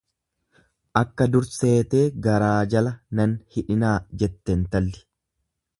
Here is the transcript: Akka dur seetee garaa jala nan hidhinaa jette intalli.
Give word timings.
Akka 1.01 1.27
dur 1.35 1.47
seetee 1.57 2.01
garaa 2.29 2.57
jala 2.75 2.95
nan 3.21 3.39
hidhinaa 3.57 3.95
jette 4.25 4.61
intalli. 4.61 5.05